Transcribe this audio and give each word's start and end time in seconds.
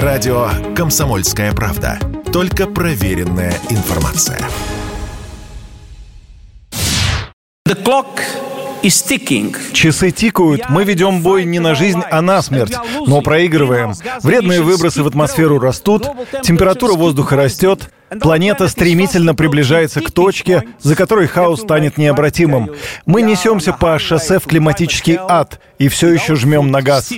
Радио 0.00 0.48
«Комсомольская 0.74 1.52
правда». 1.52 1.98
Только 2.32 2.66
проверенная 2.66 3.52
информация. 3.68 4.40
The 7.68 7.76
clock 7.84 8.06
is 8.82 9.06
ticking. 9.06 9.54
Часы 9.74 10.10
тикают, 10.10 10.70
мы 10.70 10.84
ведем 10.84 11.20
бой 11.20 11.44
не 11.44 11.58
на 11.58 11.74
жизнь, 11.74 12.00
а 12.10 12.22
на 12.22 12.40
смерть, 12.40 12.74
но 13.06 13.20
проигрываем. 13.20 13.92
Вредные 14.22 14.62
выбросы 14.62 15.02
в 15.02 15.06
атмосферу 15.06 15.58
растут, 15.58 16.08
температура 16.42 16.94
воздуха 16.94 17.36
растет, 17.36 17.90
Планета 18.20 18.68
стремительно 18.68 19.34
приближается 19.34 20.02
к 20.02 20.10
точке, 20.10 20.64
за 20.80 20.96
которой 20.96 21.26
хаос 21.26 21.62
станет 21.62 21.96
необратимым. 21.96 22.70
Мы 23.06 23.22
несемся 23.22 23.72
по 23.72 23.98
шоссе 23.98 24.38
в 24.38 24.44
климатический 24.44 25.18
ад 25.18 25.60
и 25.78 25.88
все 25.88 26.12
еще 26.12 26.34
жмем 26.34 26.70
на 26.70 26.82
газ. 26.82 27.10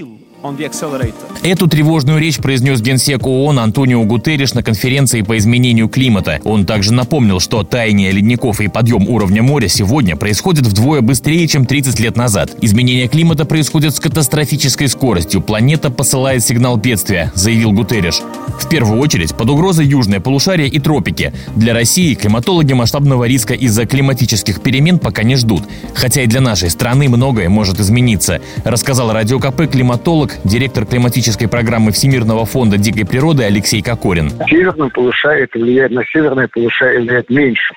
Эту 1.43 1.69
тревожную 1.69 2.19
речь 2.19 2.37
произнес 2.37 2.83
генсек 2.83 3.27
ООН 3.27 3.61
Антонио 3.61 4.05
Гутерриш 4.05 4.52
на 4.52 4.62
конференции 4.62 5.23
по 5.23 5.39
изменению 5.39 5.89
климата. 5.89 6.39
Он 6.45 6.66
также 6.66 6.93
напомнил, 6.93 7.41
что 7.41 7.62
таяние 7.62 8.12
ледников 8.12 8.61
и 8.61 8.69
подъем 8.69 9.09
уровня 9.09 9.43
моря 9.43 9.69
сегодня 9.69 10.16
происходит 10.16 10.66
вдвое 10.66 11.01
быстрее, 11.01 11.49
чем 11.49 11.65
30 11.65 11.99
лет 11.99 12.16
назад. 12.16 12.55
Изменение 12.61 13.09
климата 13.09 13.47
происходит 13.47 13.95
с 13.95 14.01
катастрофической 14.01 14.88
скоростью. 14.88 15.41
Планета 15.41 15.91
посылает 15.91 16.45
сигнал 16.45 16.77
бедствия, 16.77 17.33
заявил 17.35 17.73
Гутерриш. 17.73 18.21
В 18.61 18.69
первую 18.69 19.01
очередь 19.01 19.35
под 19.35 19.49
угрозой 19.49 19.87
южное 19.87 20.21
полушарие 20.21 20.69
и 20.69 20.79
тропики. 20.79 21.33
Для 21.57 21.73
России 21.73 22.13
климатологи 22.13 22.74
масштабного 22.74 23.24
риска 23.24 23.55
из-за 23.55 23.87
климатических 23.87 24.61
перемен 24.61 24.99
пока 24.99 25.23
не 25.23 25.37
ждут. 25.37 25.63
Хотя 25.95 26.23
и 26.23 26.27
для 26.27 26.43
нашей 26.43 26.69
страны 26.69 27.09
многое 27.09 27.49
может 27.49 27.80
измениться, 27.80 28.43
рассказал 28.65 29.11
радио 29.11 29.38
КП 29.41 29.63
климатолог 29.71 30.34
директор 30.45 30.84
климатической 30.87 31.48
программы 31.48 31.93
Всемирного 31.93 32.45
фонда 32.45 32.79
дикой 32.79 33.06
природы 33.06 33.45
Алексей 33.45 33.83
Кокорин. 33.83 34.30
Северное 34.48 34.88
полушарие 34.88 35.49
влияет 35.52 35.93
на 35.93 36.04
северное 36.07 36.49
полушарие 36.49 37.01
влияет 37.01 37.30
меньше. 37.30 37.74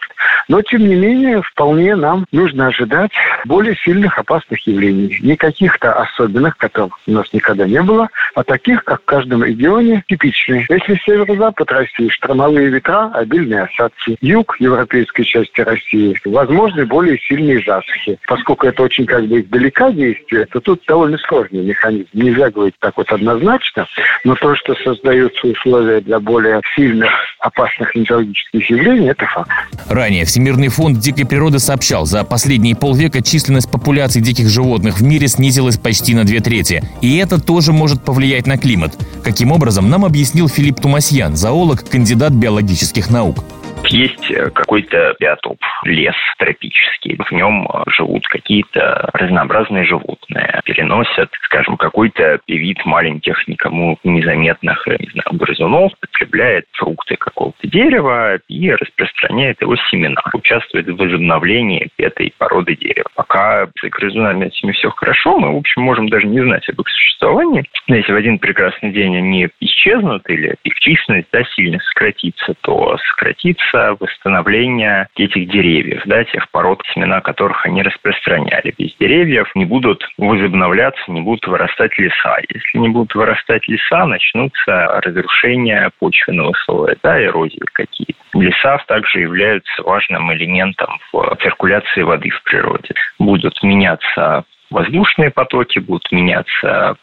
Но, 0.48 0.62
тем 0.62 0.88
не 0.88 0.95
менее, 0.95 1.42
вполне 1.42 1.95
нам 1.95 2.26
нужно 2.31 2.67
ожидать 2.67 3.12
более 3.45 3.76
сильных 3.76 4.17
опасных 4.17 4.66
явлений. 4.66 5.17
Не 5.22 5.36
каких-то 5.36 5.94
особенных, 5.94 6.58
которых 6.58 6.98
у 7.06 7.12
нас 7.12 7.31
никогда 7.34 7.66
не 7.66 7.81
было, 7.81 8.09
а 8.36 8.44
таких, 8.44 8.84
как 8.84 9.02
в 9.02 9.06
каждом 9.06 9.44
регионе, 9.44 10.03
типичные. 10.08 10.66
Если 10.70 11.00
северо-запад 11.06 11.72
России, 11.72 12.09
штормовые 12.09 12.70
ветра, 12.70 13.12
обильные 13.14 13.64
осадки. 13.64 14.18
Юг 14.22 14.58
европейской 14.59 15.23
части 15.23 15.62
России, 15.62 16.18
возможны 16.25 16.86
более 16.86 17.18
сильные 17.20 17.64
засухи. 17.66 18.18
Поскольку 18.28 18.68
это 18.68 18.84
очень 18.84 19.06
как 19.06 19.25
бы 19.25 19.42
издалека 19.42 19.92
действие, 19.92 20.45
то 20.45 20.59
тут 20.59 20.81
довольно 20.88 21.18
сложный 21.18 21.64
механизм. 21.64 22.08
Нельзя 22.14 22.50
говорить 22.50 22.75
так 22.80 22.95
вот 22.98 23.12
однозначно, 23.12 23.88
но 24.23 24.36
то, 24.36 24.56
что 24.56 24.75
создаются 24.75 25.48
условия 25.48 26.02
для 26.02 26.20
более 26.20 26.62
сильных 26.75 27.12
опасных 27.40 27.94
метеорологических 27.95 28.70
явлений, 28.70 29.09
это 29.09 29.25
факт. 29.25 29.52
Ранее 29.90 30.25
Всемирный 30.38 30.67
фонд 30.67 30.99
дикой 30.99 31.25
природы 31.25 31.57
сообщал, 31.57 32.05
за 32.05 32.23
последние 32.23 32.75
полвека 32.75 33.23
численность 33.23 33.71
популяции 33.71 34.19
диких 34.19 34.49
животных 34.49 34.99
в 34.99 35.03
мире 35.03 35.27
снизилась 35.27 35.77
почти 35.77 36.13
на 36.13 36.25
две 36.25 36.41
трети. 36.41 36.83
И 37.02 37.17
это 37.17 37.41
тоже 37.41 37.73
может 37.73 38.03
повлиять 38.03 38.45
на 38.45 38.59
климат. 38.59 38.95
Каким 39.23 39.52
образом, 39.52 39.89
нам 39.89 40.05
объяснил 40.05 40.47
Филипп 40.47 40.79
Тумасьян, 40.79 41.35
зоолог, 41.35 41.83
кандидат 41.89 42.33
биологических 42.33 43.09
наук 43.09 43.44
есть 43.89 44.31
э, 44.31 44.49
какой-то 44.52 45.16
биотоп, 45.19 45.59
лес 45.83 46.16
тропический. 46.38 47.17
В 47.17 47.31
нем 47.31 47.67
э, 47.67 47.83
живут 47.88 48.27
какие-то 48.27 49.09
разнообразные 49.13 49.85
животные. 49.85 50.61
Переносят, 50.66 51.29
скажем, 51.44 51.77
какой-то 51.77 52.39
вид 52.47 52.85
маленьких, 52.85 53.47
никому 53.47 53.97
незаметных, 54.03 54.85
не 54.88 55.09
знаю, 55.11 55.33
грызунов, 55.33 55.91
потребляет 55.99 56.66
фрукты 56.73 57.16
какого-то 57.16 57.67
дерева 57.67 58.39
и 58.47 58.71
распространяет 58.71 59.61
его 59.61 59.75
семена. 59.89 60.22
Участвует 60.33 60.88
в 60.88 60.97
возобновлении 60.97 61.89
этой 61.97 62.33
породы 62.38 62.75
дерева. 62.75 63.09
Пока 63.16 63.67
с 63.67 63.89
грызунами 63.89 64.45
этими 64.45 64.72
все 64.72 64.89
хорошо, 64.89 65.38
мы, 65.39 65.53
в 65.53 65.57
общем, 65.57 65.81
можем 65.81 66.09
даже 66.09 66.28
не 66.28 66.41
знать 66.41 66.67
об 66.69 66.81
их 66.81 66.89
существовании. 66.89 67.66
Но 67.88 67.95
если 67.95 68.12
в 68.12 68.16
один 68.16 68.39
прекрасный 68.39 68.91
день 68.91 69.17
они 69.17 69.50
исчезнут 69.59 70.29
или 70.29 70.56
их 70.63 70.75
численность 70.79 71.28
да, 71.31 71.44
сильно 71.56 71.79
сократится, 71.79 72.53
то 72.62 72.97
сократится 73.09 73.76
процесса 73.77 73.97
восстановления 73.99 75.07
этих 75.15 75.49
деревьев, 75.49 76.01
да, 76.05 76.23
тех 76.23 76.49
пород, 76.51 76.81
семена 76.93 77.21
которых 77.21 77.65
они 77.65 77.81
распространяли. 77.81 78.73
Без 78.77 78.95
деревьев 78.99 79.49
не 79.55 79.65
будут 79.65 80.07
возобновляться, 80.17 81.11
не 81.11 81.21
будут 81.21 81.45
вырастать 81.47 81.97
леса. 81.97 82.38
Если 82.49 82.77
не 82.77 82.89
будут 82.89 83.13
вырастать 83.15 83.67
леса, 83.67 84.05
начнутся 84.05 85.01
разрушения 85.03 85.91
почвенного 85.99 86.53
слоя, 86.65 86.95
да, 87.03 87.23
эрозии 87.23 87.61
какие-то. 87.73 88.13
Леса 88.33 88.77
также 88.88 89.19
являются 89.19 89.83
важным 89.83 90.31
элементом 90.33 90.99
в 91.11 91.38
циркуляции 91.41 92.01
воды 92.01 92.29
в 92.29 92.44
природе. 92.44 92.94
Будут 93.19 93.61
меняться 93.63 94.44
воздушные 94.69 95.31
потоки, 95.31 95.79
будут 95.79 96.11
меняться 96.11 96.95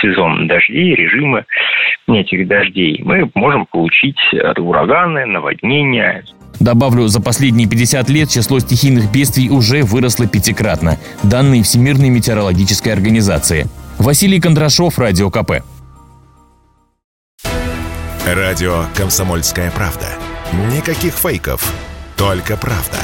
сезон 0.00 0.46
дождей, 0.46 0.94
режимы 0.94 1.44
этих 2.08 2.46
дождей. 2.46 3.00
Мы 3.04 3.30
можем 3.34 3.66
получить 3.66 4.18
ураганы, 4.56 5.26
наводнения, 5.26 6.24
Добавлю, 6.60 7.06
за 7.08 7.20
последние 7.20 7.68
50 7.68 8.08
лет 8.08 8.30
число 8.30 8.58
стихийных 8.60 9.12
бедствий 9.12 9.50
уже 9.50 9.82
выросло 9.82 10.26
пятикратно. 10.26 10.96
Данные 11.22 11.62
Всемирной 11.62 12.08
метеорологической 12.08 12.92
организации. 12.92 13.66
Василий 13.98 14.40
Кондрашов, 14.40 14.98
Радио 14.98 15.30
КП. 15.30 15.62
Радио 18.26 18.84
«Комсомольская 18.96 19.70
правда». 19.70 20.06
Никаких 20.74 21.12
фейков, 21.12 21.72
только 22.16 22.56
правда. 22.56 22.98